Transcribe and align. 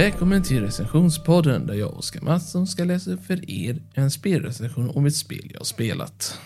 Välkommen 0.00 0.42
till 0.42 0.62
recensionspodden 0.62 1.66
där 1.66 1.74
jag, 1.74 1.94
Oskar 1.94 2.20
Mattsson, 2.20 2.66
ska 2.66 2.84
läsa 2.84 3.10
upp 3.10 3.24
för 3.24 3.50
er 3.50 3.82
en 3.94 4.10
spelrecension 4.10 4.90
om 4.90 5.06
ett 5.06 5.16
spel 5.16 5.50
jag 5.54 5.66
spelat. 5.66 6.40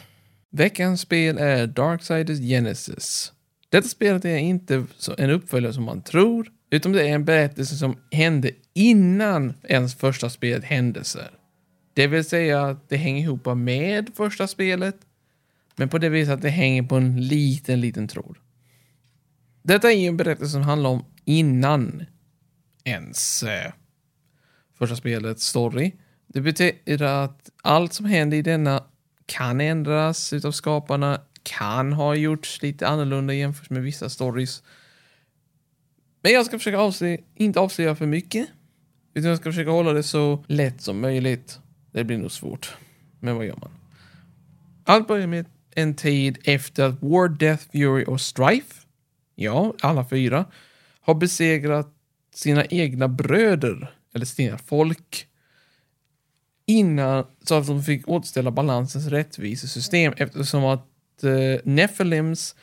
Veckans 0.50 1.00
spel 1.00 1.38
är 1.38 1.66
Darksiders 1.66 2.38
Genesis. 2.38 3.32
Detta 3.68 3.88
spelet 3.88 4.24
är 4.24 4.36
inte 4.36 4.86
en 5.18 5.30
uppföljare 5.30 5.72
som 5.72 5.84
man 5.84 6.02
tror, 6.02 6.48
utan 6.70 6.92
det 6.92 7.08
är 7.08 7.14
en 7.14 7.24
berättelse 7.24 7.76
som 7.76 7.96
hände 8.10 8.50
innan 8.72 9.54
ens 9.62 9.94
första 9.94 10.30
spelet 10.30 10.64
händelser. 10.64 11.30
Det 11.92 12.06
vill 12.06 12.24
säga 12.24 12.62
att 12.62 12.88
det 12.88 12.96
hänger 12.96 13.22
ihop 13.22 13.56
med 13.56 14.10
första 14.14 14.46
spelet, 14.46 14.96
men 15.76 15.88
på 15.88 15.98
det 15.98 16.08
viset 16.08 16.34
att 16.34 16.42
det 16.42 16.50
hänger 16.50 16.82
på 16.82 16.96
en 16.96 17.28
liten, 17.28 17.80
liten 17.80 18.08
tråd. 18.08 18.36
Detta 19.62 19.92
är 19.92 19.96
ju 19.96 20.06
en 20.06 20.16
berättelse 20.16 20.52
som 20.52 20.62
handlar 20.62 20.90
om 20.90 21.04
innan 21.24 22.04
ens 22.84 23.42
eh, 23.42 23.72
första 24.78 24.96
spelets 24.96 25.46
story. 25.46 25.92
Det 26.26 26.40
betyder 26.40 27.02
att 27.02 27.50
allt 27.62 27.92
som 27.92 28.06
händer 28.06 28.36
i 28.36 28.42
denna 28.42 28.84
kan 29.26 29.60
ändras 29.60 30.32
utav 30.32 30.52
skaparna, 30.52 31.20
kan 31.42 31.92
ha 31.92 32.14
gjorts 32.14 32.62
lite 32.62 32.88
annorlunda 32.88 33.34
jämfört 33.34 33.70
med 33.70 33.82
vissa 33.82 34.08
stories. 34.08 34.62
Men 36.22 36.32
jag 36.32 36.46
ska 36.46 36.58
försöka 36.58 36.78
avslöja, 36.78 37.18
inte 37.34 37.60
avslöja 37.60 37.94
för 37.94 38.06
mycket, 38.06 38.48
utan 39.14 39.28
jag 39.28 39.38
ska 39.38 39.50
försöka 39.50 39.70
hålla 39.70 39.92
det 39.92 40.02
så 40.02 40.44
lätt 40.46 40.80
som 40.80 41.00
möjligt. 41.00 41.58
Det 41.92 42.04
blir 42.04 42.18
nog 42.18 42.32
svårt, 42.32 42.76
men 43.20 43.36
vad 43.36 43.46
gör 43.46 43.56
man? 43.56 43.70
Allt 44.84 45.08
börjar 45.08 45.26
med 45.26 45.46
en 45.70 45.94
tid 45.94 46.38
efter 46.44 46.84
att 46.84 47.02
War, 47.02 47.28
Death, 47.28 47.64
Fury 47.72 48.04
och 48.04 48.20
Strife, 48.20 48.74
ja, 49.34 49.74
alla 49.80 50.08
fyra, 50.08 50.44
har 51.00 51.14
besegrat 51.14 51.90
sina 52.34 52.64
egna 52.64 53.08
bröder, 53.08 53.94
eller 54.14 54.26
sina 54.26 54.58
folk, 54.58 55.26
innan 56.66 57.26
så 57.42 57.54
att 57.54 57.66
de 57.66 57.82
fick 57.82 58.08
återställa 58.08 58.50
balansens 58.50 59.06
rättvisesystem 59.06 60.14
eftersom 60.16 60.64
att 60.64 61.24
eh, 61.24 61.60
Nephilims 61.64 62.54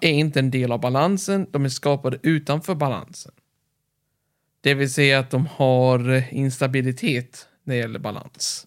är 0.00 0.10
inte 0.10 0.38
en 0.38 0.50
del 0.50 0.72
av 0.72 0.80
balansen, 0.80 1.46
de 1.50 1.64
är 1.64 1.68
skapade 1.68 2.18
utanför 2.22 2.74
balansen. 2.74 3.32
Det 4.60 4.74
vill 4.74 4.92
säga 4.92 5.18
att 5.18 5.30
de 5.30 5.46
har 5.46 6.12
eh, 6.12 6.34
instabilitet 6.34 7.48
när 7.64 7.74
det 7.74 7.80
gäller 7.80 7.98
balans. 7.98 8.66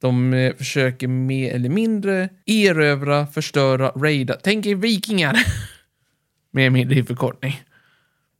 De 0.00 0.34
eh, 0.34 0.56
försöker 0.56 1.08
mer 1.08 1.54
eller 1.54 1.68
mindre 1.68 2.28
erövra, 2.46 3.26
förstöra, 3.26 3.90
raida. 3.90 4.34
Tänk 4.42 4.66
er 4.66 4.74
vikingar! 4.74 5.38
Mer 6.50 6.62
eller 6.62 6.70
mindre 6.70 6.98
i 6.98 7.04
förkortning. 7.04 7.62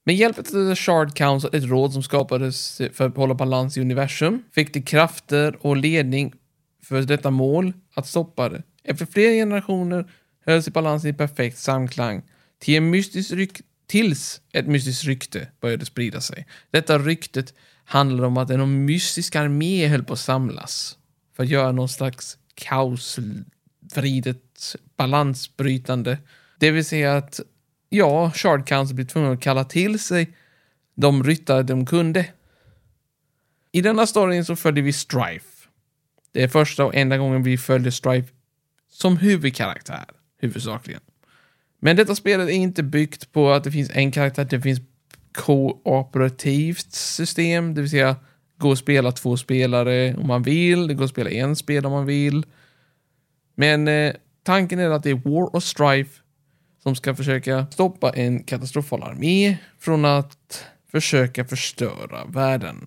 Med 0.08 0.16
hjälp 0.16 0.38
av 0.38 0.42
The 0.42 0.76
Shard 0.76 1.14
Council, 1.14 1.50
ett 1.52 1.64
råd 1.64 1.92
som 1.92 2.02
skapades 2.02 2.82
för 2.92 3.06
att 3.06 3.16
hålla 3.16 3.34
balans 3.34 3.76
i 3.76 3.80
universum, 3.80 4.42
fick 4.52 4.74
de 4.74 4.82
krafter 4.82 5.66
och 5.66 5.76
ledning 5.76 6.32
för 6.84 7.02
detta 7.02 7.30
mål 7.30 7.72
att 7.94 8.06
stoppa 8.06 8.48
det. 8.48 8.62
Efter 8.84 9.06
flera 9.06 9.32
generationer 9.32 10.10
höll 10.46 10.62
sig 10.62 10.72
balansen 10.72 11.10
i 11.10 11.12
perfekt 11.12 11.58
samklang 11.58 12.22
till 12.58 12.74
en 12.74 12.90
mystisk 12.90 13.32
ryk 13.32 13.60
tills 13.86 14.40
ett 14.52 14.66
mystiskt 14.66 15.04
rykte 15.04 15.48
började 15.60 15.84
sprida 15.84 16.20
sig. 16.20 16.46
Detta 16.70 16.98
ryktet 16.98 17.54
handlade 17.84 18.26
om 18.26 18.36
att 18.36 18.50
en 18.50 18.84
mystisk 18.84 19.36
armé 19.36 19.86
höll 19.86 20.04
på 20.04 20.12
att 20.12 20.18
samlas 20.18 20.98
för 21.36 21.42
att 21.42 21.48
göra 21.48 21.72
någon 21.72 21.88
slags 21.88 22.38
kaosvridet 22.54 23.46
balansbrytande. 24.96 26.18
Det 26.58 26.70
vill 26.70 26.84
säga 26.84 27.16
att 27.16 27.40
ja, 27.88 28.32
Shard 28.34 28.66
Council 28.66 28.94
blir 28.94 29.06
tvungna 29.06 29.30
att 29.30 29.40
kalla 29.40 29.64
till 29.64 29.98
sig 29.98 30.36
de 30.94 31.24
ryttare 31.24 31.62
de 31.62 31.86
kunde. 31.86 32.26
I 33.72 33.80
denna 33.80 34.06
storyn 34.06 34.44
så 34.44 34.56
följer 34.56 34.84
vi 34.84 34.92
Strife. 34.92 35.68
Det 36.32 36.42
är 36.42 36.48
första 36.48 36.84
och 36.84 36.94
enda 36.94 37.16
gången 37.16 37.42
vi 37.42 37.58
följer 37.58 37.90
Strife 37.90 38.28
som 38.90 39.16
huvudkaraktär, 39.16 40.04
huvudsakligen. 40.40 41.00
Men 41.80 41.96
detta 41.96 42.14
spelet 42.14 42.48
är 42.48 42.52
inte 42.52 42.82
byggt 42.82 43.32
på 43.32 43.50
att 43.50 43.64
det 43.64 43.72
finns 43.72 43.90
en 43.90 44.12
karaktär, 44.12 44.46
det 44.50 44.60
finns 44.60 44.80
kooperativt 45.32 46.92
system, 46.92 47.74
det 47.74 47.80
vill 47.80 47.90
säga 47.90 48.16
gå 48.56 48.70
och 48.70 48.78
spela 48.78 49.12
två 49.12 49.36
spelare 49.36 50.14
om 50.14 50.26
man 50.26 50.42
vill, 50.42 50.86
det 50.86 50.94
går 50.94 51.04
att 51.04 51.10
spela 51.10 51.30
en 51.30 51.56
spel 51.56 51.86
om 51.86 51.92
man 51.92 52.06
vill. 52.06 52.46
Men 53.54 53.88
eh, 53.88 54.14
tanken 54.42 54.78
är 54.78 54.90
att 54.90 55.02
det 55.02 55.10
är 55.10 55.14
War 55.14 55.54
och 55.54 55.62
Strife 55.62 56.20
som 56.82 56.96
ska 56.96 57.14
försöka 57.14 57.66
stoppa 57.70 58.10
en 58.10 58.42
katastrofal 58.42 59.02
armé 59.02 59.56
från 59.78 60.04
att 60.04 60.64
försöka 60.90 61.44
förstöra 61.44 62.24
världen. 62.24 62.86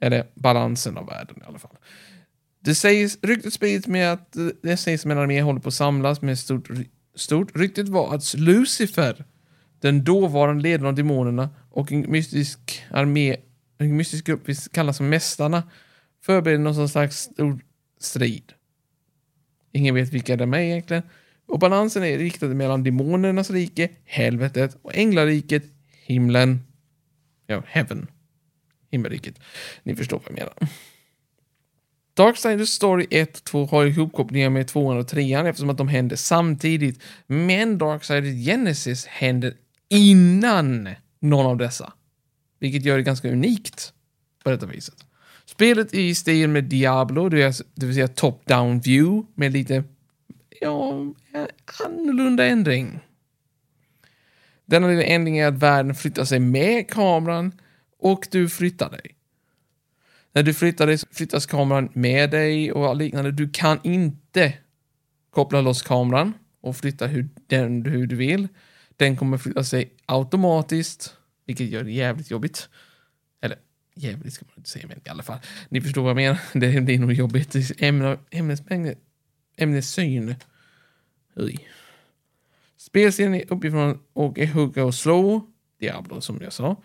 Eller 0.00 0.26
balansen 0.34 0.96
av 0.96 1.06
världen 1.06 1.36
i 1.42 1.44
alla 1.46 1.58
fall. 1.58 1.76
Det 2.60 2.74
sägs, 2.74 3.18
ryktet 3.22 3.52
sprids 3.52 3.86
med 3.86 4.12
att 4.12 4.36
det 4.62 4.76
sägs 4.76 5.06
att 5.06 5.12
en 5.12 5.18
armé 5.18 5.42
håller 5.42 5.60
på 5.60 5.68
att 5.68 5.74
samlas 5.74 6.22
med 6.22 6.38
stort, 6.38 6.68
stort. 7.14 7.56
Ryktet 7.56 7.88
var 7.88 8.14
att 8.14 8.34
Lucifer, 8.34 9.24
den 9.80 10.04
dåvarande 10.04 10.62
ledaren 10.62 10.88
av 10.88 10.94
demonerna 10.94 11.50
och 11.70 11.92
en 11.92 12.10
mystisk 12.10 12.84
armé, 12.90 13.36
en 13.78 13.96
mystisk 13.96 14.26
grupp 14.26 14.40
vi 14.44 14.54
kallar 14.54 14.92
som 14.92 15.08
Mästarna, 15.08 15.62
förbereder 16.24 16.62
någon 16.62 16.88
slags 16.88 17.16
stor 17.16 17.60
strid. 18.00 18.52
Ingen 19.72 19.94
vet 19.94 20.12
vilka 20.12 20.36
de 20.36 20.54
är 20.54 20.58
egentligen, 20.58 21.02
och 21.46 21.58
balansen 21.58 22.04
är 22.04 22.18
riktad 22.18 22.46
mellan 22.46 22.82
demonernas 22.82 23.50
rike, 23.50 23.90
helvetet, 24.04 24.76
och 24.82 24.96
änglariket, 24.96 25.64
himlen. 26.06 26.60
Ja, 27.46 27.62
heaven. 27.66 28.06
Himmelriket. 28.90 29.34
Ni 29.82 29.96
förstår 29.96 30.18
vad 30.18 30.26
jag 30.28 30.34
menar. 30.34 30.54
Darksiders 32.14 32.68
Story 32.68 33.06
1 33.10 33.36
och 33.36 33.44
2 33.44 33.66
har 33.66 33.86
ihopkopplingar 33.86 34.50
med 34.50 34.68
2 34.68 34.86
och 34.86 35.08
3 35.08 35.34
eftersom 35.34 35.70
att 35.70 35.78
de 35.78 35.88
händer 35.88 36.16
samtidigt. 36.16 37.02
Men 37.26 37.78
Darksiders 37.78 38.46
Genesis 38.46 39.06
händer 39.06 39.54
innan 39.88 40.88
någon 41.20 41.46
av 41.46 41.56
dessa. 41.56 41.92
Vilket 42.58 42.84
gör 42.84 42.96
det 42.96 43.02
ganska 43.02 43.32
unikt 43.32 43.92
på 44.44 44.50
detta 44.50 44.66
viset. 44.66 45.06
Spelet 45.44 45.94
är 45.94 46.00
i 46.00 46.14
stil 46.14 46.48
med 46.48 46.64
Diablo, 46.64 47.28
det 47.28 47.62
vill 47.74 47.94
säga 47.94 48.06
top-down 48.06 48.80
view 48.80 49.28
med 49.34 49.52
lite 49.52 49.84
ja, 50.60 51.12
en 51.32 51.48
annorlunda 51.84 52.46
ändring. 52.46 53.00
Denna 54.66 54.88
lilla 54.88 55.02
ändring 55.02 55.38
är 55.38 55.46
att 55.46 55.54
världen 55.54 55.94
flyttar 55.94 56.24
sig 56.24 56.38
med 56.38 56.90
kameran 56.90 57.52
och 57.98 58.28
du 58.30 58.48
flyttar 58.48 58.90
dig. 58.90 59.16
När 60.32 60.42
du 60.42 60.54
flyttar 60.54 60.86
dig 60.86 60.98
flyttas 61.10 61.46
kameran 61.46 61.88
med 61.92 62.30
dig 62.30 62.72
och 62.72 62.96
liknande. 62.96 63.30
Du 63.32 63.50
kan 63.50 63.80
inte 63.82 64.52
koppla 65.30 65.60
loss 65.60 65.82
kameran 65.82 66.32
och 66.60 66.76
flytta 66.76 67.06
hur, 67.06 67.28
den, 67.46 67.84
hur 67.84 68.06
du 68.06 68.16
vill. 68.16 68.48
Den 68.96 69.16
kommer 69.16 69.38
flytta 69.38 69.64
sig 69.64 69.92
automatiskt, 70.06 71.16
vilket 71.46 71.66
gör 71.68 71.84
det 71.84 71.92
jävligt 71.92 72.30
jobbigt. 72.30 72.68
Eller 73.40 73.58
jävligt 73.94 74.34
ska 74.34 74.44
man 74.44 74.54
inte 74.56 74.70
säga, 74.70 74.86
men 74.88 74.98
i 75.04 75.08
alla 75.08 75.22
fall. 75.22 75.38
Ni 75.68 75.80
förstår 75.80 76.02
vad 76.02 76.10
jag 76.10 76.16
menar. 76.16 76.38
Det 76.52 76.80
blir 76.80 76.98
nog 76.98 77.12
jobbigt. 77.12 77.56
Ämne, 77.78 78.18
ämnesmängd, 78.30 78.94
ämnessyn 79.56 80.34
Oj. 81.36 81.68
Spelserien 82.76 83.34
är 83.34 83.52
uppifrån 83.52 83.98
och 84.12 84.38
är 84.38 84.46
hugga 84.46 84.84
och 84.84 84.94
slå. 84.94 85.48
Diablo 85.80 86.20
som 86.20 86.40
jag 86.42 86.52
sa. 86.52 86.76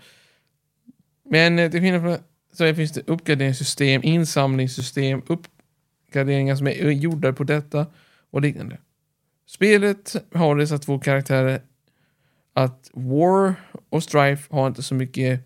Men 1.29 1.59
eh, 1.59 1.71
till 1.71 1.81
skillnad 1.81 2.01
från 2.01 2.17
så 2.53 2.75
finns 2.75 2.91
det 2.91 3.01
uppgraderingssystem, 3.07 4.03
insamlingssystem, 4.03 5.21
uppgraderingar 5.27 6.55
som 6.55 6.67
är 6.67 6.91
gjorda 6.91 7.33
på 7.33 7.43
detta 7.43 7.85
och 8.29 8.41
liknande. 8.41 8.77
Spelet 9.45 10.15
har 10.33 10.55
dessa 10.55 10.77
två 10.77 10.99
karaktärer 10.99 11.61
att 12.53 12.89
War 12.93 13.53
och 13.89 14.03
Strife 14.03 14.55
har 14.55 14.67
inte 14.67 14.83
så 14.83 14.95
mycket 14.95 15.41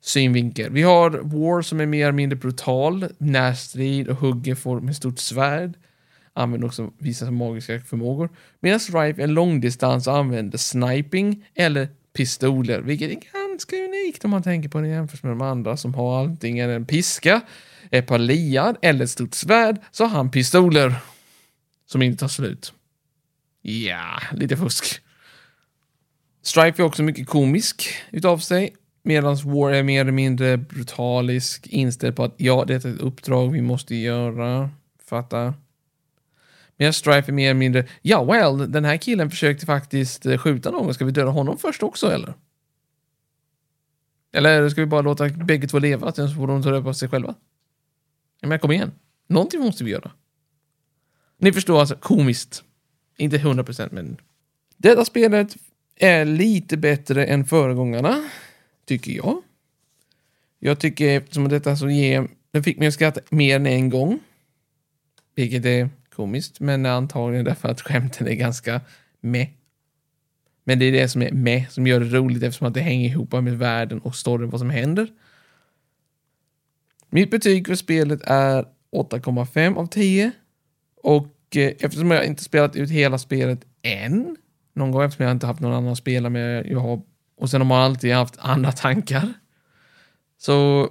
synvinkel. 0.00 0.72
Vi 0.72 0.82
har 0.82 1.10
War 1.10 1.62
som 1.62 1.80
är 1.80 1.86
mer 1.86 2.02
eller 2.02 2.12
mindre 2.12 2.36
brutal, 2.36 3.08
närstrid 3.18 4.08
och 4.08 4.16
hugger 4.16 4.80
med 4.80 4.96
stort 4.96 5.18
svärd 5.18 5.74
använder 6.34 6.66
också 6.66 6.92
vissa 6.98 7.30
magiska 7.30 7.80
förmågor. 7.80 8.28
Medan 8.60 8.80
Strife 8.80 9.22
är 9.22 9.26
långdistans 9.26 10.06
och 10.06 10.16
använder 10.16 10.58
sniping 10.58 11.46
eller 11.54 11.88
pistoler, 12.16 12.80
vilket 12.80 13.10
är 13.10 13.48
ganska 13.48 13.76
unikt 13.76 14.24
om 14.24 14.30
man 14.30 14.42
tänker 14.42 14.68
på 14.68 14.80
det 14.80 14.88
jämfört 14.88 15.22
med 15.22 15.32
de 15.32 15.42
andra 15.42 15.76
som 15.76 15.94
har 15.94 16.24
antingen 16.24 16.70
en 16.70 16.86
piska, 16.86 17.40
ett 17.90 18.06
par 18.06 18.18
liar 18.18 18.76
eller 18.82 19.04
ett 19.04 19.10
stort 19.10 19.34
svärd, 19.34 19.76
så 19.90 20.04
har 20.04 20.16
han 20.16 20.30
pistoler 20.30 20.94
som 21.86 22.02
inte 22.02 22.20
tar 22.20 22.28
slut. 22.28 22.72
Ja, 23.62 24.20
lite 24.32 24.56
fusk. 24.56 25.00
Strife 26.42 26.82
är 26.82 26.86
också 26.86 27.02
mycket 27.02 27.28
komisk 27.28 27.88
utav 28.10 28.38
sig, 28.38 28.74
medan 29.02 29.36
War 29.36 29.72
är 29.72 29.82
mer 29.82 30.00
eller 30.00 30.12
mindre 30.12 30.56
brutalisk, 30.56 31.66
inställd 31.66 32.16
på 32.16 32.24
att 32.24 32.34
ja, 32.36 32.64
det 32.66 32.84
är 32.84 32.90
ett 32.90 33.00
uppdrag 33.00 33.52
vi 33.52 33.62
måste 33.62 33.94
göra. 33.94 34.70
Fatta. 35.04 35.54
Medan 36.76 36.92
Strife 36.92 37.30
är 37.30 37.32
mer 37.32 37.50
eller 37.50 37.58
mindre, 37.58 37.86
ja 38.02 38.24
well, 38.24 38.72
den 38.72 38.84
här 38.84 38.96
killen 38.96 39.30
försökte 39.30 39.66
faktiskt 39.66 40.26
eh, 40.26 40.38
skjuta 40.38 40.70
någon, 40.70 40.94
ska 40.94 41.04
vi 41.04 41.12
döda 41.12 41.30
honom 41.30 41.58
först 41.58 41.82
också 41.82 42.12
eller? 42.12 42.34
Eller 44.32 44.68
ska 44.68 44.80
vi 44.80 44.86
bara 44.86 45.02
låta 45.02 45.28
bägge 45.28 45.68
två 45.68 45.78
leva, 45.78 46.12
sen 46.12 46.28
så 46.28 46.34
får 46.34 46.46
de 46.46 46.62
ta 46.62 46.72
reda 46.72 46.82
på 46.82 46.94
sig 46.94 47.08
själva? 47.08 47.34
Men 48.42 48.58
kom 48.58 48.72
igen. 48.72 48.92
Någonting 49.26 49.60
måste 49.60 49.84
vi 49.84 49.90
göra. 49.90 50.10
Ni 51.38 51.52
förstår 51.52 51.80
alltså, 51.80 51.96
komiskt. 51.96 52.64
Inte 53.16 53.38
100% 53.38 53.88
men... 53.92 54.16
Detta 54.76 55.04
spelet 55.04 55.56
är 55.96 56.24
lite 56.24 56.76
bättre 56.76 57.26
än 57.26 57.44
föregångarna, 57.44 58.30
tycker 58.84 59.12
jag. 59.12 59.42
Jag 60.58 60.78
tycker 60.78 61.08
eftersom 61.08 61.48
detta 61.48 61.76
så 61.76 61.90
ger... 61.90 62.28
Den 62.50 62.62
fick 62.62 62.78
mig 62.78 62.88
att 62.88 62.94
skratta 62.94 63.20
mer 63.30 63.56
än 63.56 63.66
en 63.66 63.90
gång. 63.90 64.20
Vilket 65.34 65.64
är 65.64 65.90
komiskt, 66.16 66.60
men 66.60 66.86
antagligen 66.86 67.44
därför 67.44 67.68
att 67.68 67.80
skämten 67.80 68.28
är 68.28 68.34
ganska 68.34 68.80
med. 69.20 69.46
Men 70.64 70.78
det 70.78 70.84
är 70.84 70.92
det 70.92 71.08
som 71.08 71.22
är 71.22 71.32
med 71.32 71.70
som 71.70 71.86
gör 71.86 72.00
det 72.00 72.06
roligt 72.06 72.42
eftersom 72.42 72.68
att 72.68 72.74
det 72.74 72.80
hänger 72.80 73.08
ihop 73.08 73.32
med 73.32 73.58
världen 73.58 74.00
och 74.00 74.14
storyn, 74.14 74.50
vad 74.50 74.60
som 74.60 74.70
händer. 74.70 75.08
Mitt 77.10 77.30
betyg 77.30 77.66
för 77.66 77.74
spelet 77.74 78.20
är 78.22 78.64
8,5 78.96 79.76
av 79.76 79.86
10. 79.86 80.30
Och 81.02 81.56
eh, 81.56 81.72
eftersom 81.78 82.10
jag 82.10 82.26
inte 82.26 82.44
spelat 82.44 82.76
ut 82.76 82.90
hela 82.90 83.18
spelet 83.18 83.60
än, 83.82 84.36
någon 84.72 84.90
gång 84.90 85.02
eftersom 85.02 85.24
jag 85.24 85.32
inte 85.32 85.46
haft 85.46 85.60
någon 85.60 85.72
annan 85.72 85.92
att 85.92 85.98
spela 85.98 86.30
med, 86.30 86.66
jag 86.66 86.80
har, 86.80 87.02
och 87.36 87.50
sen 87.50 87.60
har 87.60 87.68
man 87.68 87.82
alltid 87.82 88.14
haft 88.14 88.36
andra 88.38 88.72
tankar, 88.72 89.32
så 90.38 90.88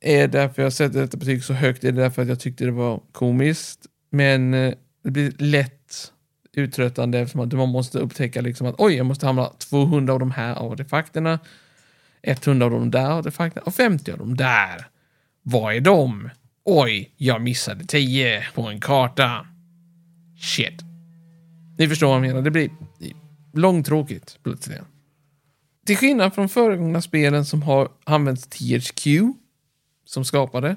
är 0.00 0.28
därför 0.28 0.62
jag 0.62 0.72
sätter 0.72 1.00
detta 1.00 1.16
betyg 1.16 1.44
så 1.44 1.52
högt, 1.52 1.84
är 1.84 1.92
det 1.92 2.02
därför 2.02 2.22
att 2.22 2.28
jag 2.28 2.40
tyckte 2.40 2.64
det 2.64 2.70
var 2.70 3.02
komiskt. 3.12 3.86
Men 4.10 4.54
eh, 4.54 4.74
det 5.02 5.10
blir 5.10 5.32
lätt 5.38 6.12
uttröttande 6.52 7.18
eftersom 7.18 7.40
att 7.40 7.52
man 7.52 7.68
måste 7.68 7.98
upptäcka 7.98 8.40
liksom 8.40 8.66
att 8.66 8.74
oj, 8.78 8.94
jag 8.94 9.06
måste 9.06 9.26
hamna 9.26 9.46
200 9.46 10.12
av 10.12 10.18
de 10.18 10.30
här 10.30 10.72
artefakterna, 10.72 11.38
100 12.22 12.66
av 12.66 12.72
de 12.72 12.90
där 12.90 13.18
artefakterna 13.18 13.64
och 13.64 13.74
50 13.74 14.12
av 14.12 14.18
de 14.18 14.36
där. 14.36 14.86
Vad 15.42 15.74
är 15.74 15.80
de? 15.80 16.30
Oj, 16.64 17.14
jag 17.16 17.42
missade 17.42 17.84
10 17.84 18.46
på 18.54 18.62
en 18.62 18.80
karta. 18.80 19.46
Shit. 20.40 20.82
Ni 21.78 21.88
förstår 21.88 22.06
vad 22.06 22.16
jag 22.16 22.22
menar, 22.22 22.42
det 22.42 22.50
blir 22.50 22.70
långtråkigt 23.54 24.38
plötsligt. 24.42 24.80
Till 25.86 25.96
skillnad 25.96 26.34
från 26.34 26.48
föregångna 26.48 27.02
spelen 27.02 27.44
som 27.44 27.62
har 27.62 27.88
använt 28.04 28.50
THQ 28.50 29.06
som 30.04 30.24
skapade 30.24 30.76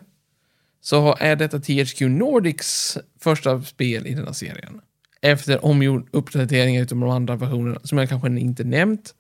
så 0.84 1.16
är 1.20 1.36
detta 1.36 1.60
THQ 1.60 2.02
Nordics 2.02 2.98
första 3.20 3.62
spel 3.62 4.08
i 4.08 4.14
denna 4.14 4.34
serien. 4.34 4.82
Efter 5.22 5.66
omgjord 5.66 6.08
uppdateringar 6.12 6.82
utom 6.82 7.00
de 7.00 7.10
andra 7.10 7.36
versionerna 7.36 7.80
som 7.84 7.98
jag 7.98 8.10
kanske 8.10 8.40
inte 8.40 8.64
nämnt. 8.64 9.16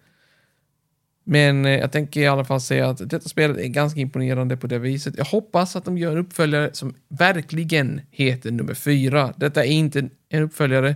Men 1.23 1.65
eh, 1.65 1.71
jag 1.71 1.91
tänker 1.91 2.21
i 2.21 2.27
alla 2.27 2.45
fall 2.45 2.61
säga 2.61 2.89
att 2.89 3.09
detta 3.09 3.29
spelet 3.29 3.57
är 3.57 3.67
ganska 3.67 3.99
imponerande 3.99 4.57
på 4.57 4.67
det 4.67 4.79
viset. 4.79 5.17
Jag 5.17 5.25
hoppas 5.25 5.75
att 5.75 5.85
de 5.85 5.97
gör 5.97 6.11
en 6.11 6.17
uppföljare 6.17 6.69
som 6.73 6.95
verkligen 7.07 8.01
heter 8.11 8.51
nummer 8.51 8.73
fyra. 8.73 9.33
Detta 9.37 9.65
är 9.65 9.71
inte 9.71 10.09
en 10.29 10.43
uppföljare 10.43 10.95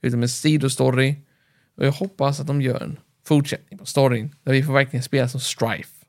utan 0.00 0.22
en 0.22 0.28
sidostory. 0.28 1.14
Och 1.76 1.86
jag 1.86 1.92
hoppas 1.92 2.40
att 2.40 2.46
de 2.46 2.62
gör 2.62 2.82
en 2.82 2.98
fortsättning 3.26 3.78
på 3.78 3.86
storyn 3.86 4.34
där 4.42 4.52
vi 4.52 4.62
får 4.62 4.72
verkligen 4.72 5.02
spela 5.02 5.28
som 5.28 5.40
Strife. 5.40 6.06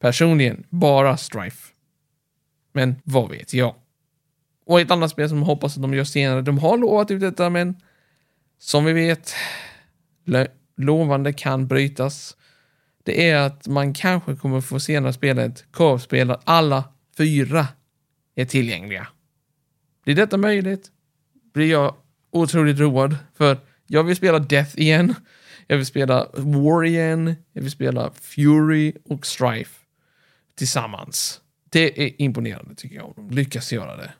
Personligen, 0.00 0.64
bara 0.68 1.16
Strife. 1.16 1.73
Men 2.74 2.96
vad 3.04 3.30
vet 3.30 3.54
jag? 3.54 3.74
Och 4.66 4.80
ett 4.80 4.90
annat 4.90 5.10
spel 5.10 5.28
som 5.28 5.38
jag 5.38 5.44
hoppas 5.44 5.76
att 5.76 5.82
de 5.82 5.94
gör 5.94 6.04
senare, 6.04 6.42
de 6.42 6.58
har 6.58 6.78
lovat 6.78 7.10
ut 7.10 7.20
detta 7.20 7.50
men 7.50 7.76
som 8.58 8.84
vi 8.84 8.92
vet, 8.92 9.34
lovande 10.76 11.32
kan 11.32 11.66
brytas. 11.66 12.36
Det 13.02 13.30
är 13.30 13.36
att 13.36 13.66
man 13.66 13.94
kanske 13.94 14.36
kommer 14.36 14.60
få 14.60 14.80
senare 14.80 15.12
spela 15.12 15.36
spelet 15.42 15.64
korvspel 15.70 16.28
där 16.28 16.38
alla 16.44 16.84
fyra 17.16 17.68
är 18.34 18.44
tillgängliga. 18.44 19.08
Blir 20.04 20.14
detta 20.14 20.36
möjligt 20.36 20.90
blir 21.54 21.70
jag 21.70 21.94
otroligt 22.30 22.78
road 22.78 23.16
för 23.34 23.58
jag 23.86 24.04
vill 24.04 24.16
spela 24.16 24.38
Death 24.38 24.80
igen. 24.80 25.14
Jag 25.66 25.76
vill 25.76 25.86
spela 25.86 26.28
War 26.34 26.84
igen. 26.84 27.34
Jag 27.52 27.62
vill 27.62 27.70
spela 27.70 28.10
Fury 28.20 28.92
och 29.04 29.26
Strife 29.26 29.80
tillsammans. 30.54 31.40
Det 31.74 32.02
är 32.02 32.22
imponerande 32.22 32.74
tycker 32.74 32.96
jag, 32.96 33.12
de 33.16 33.30
lyckas 33.30 33.72
göra 33.72 33.96
det. 33.96 34.12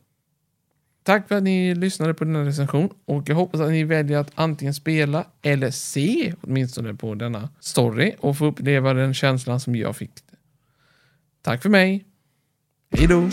Tack 1.02 1.28
för 1.28 1.36
att 1.36 1.42
ni 1.42 1.74
lyssnade 1.74 2.14
på 2.14 2.24
denna 2.24 2.44
recension 2.44 2.88
och 3.04 3.28
jag 3.28 3.36
hoppas 3.36 3.60
att 3.60 3.70
ni 3.70 3.84
väljer 3.84 4.18
att 4.18 4.30
antingen 4.34 4.74
spela 4.74 5.26
eller 5.42 5.70
se 5.70 6.34
åtminstone 6.40 6.94
på 6.94 7.14
denna 7.14 7.48
story 7.60 8.14
och 8.18 8.38
få 8.38 8.46
uppleva 8.46 8.94
den 8.94 9.14
känslan 9.14 9.60
som 9.60 9.76
jag 9.76 9.96
fick. 9.96 10.10
Tack 11.42 11.62
för 11.62 11.68
mig. 11.68 12.04
Hej 12.90 13.06
då! 13.06 13.30